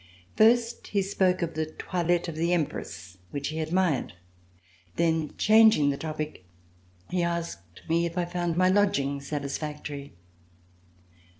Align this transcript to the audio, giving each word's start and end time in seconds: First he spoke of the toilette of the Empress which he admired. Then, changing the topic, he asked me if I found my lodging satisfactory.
First 0.35 0.87
he 0.87 1.03
spoke 1.03 1.43
of 1.43 1.53
the 1.53 1.67
toilette 1.67 2.27
of 2.27 2.33
the 2.35 2.53
Empress 2.53 3.19
which 3.29 3.49
he 3.49 3.59
admired. 3.59 4.13
Then, 4.95 5.35
changing 5.37 5.91
the 5.91 5.97
topic, 5.97 6.43
he 7.11 7.21
asked 7.21 7.83
me 7.87 8.07
if 8.07 8.17
I 8.17 8.25
found 8.25 8.57
my 8.57 8.67
lodging 8.67 9.21
satisfactory. 9.21 10.15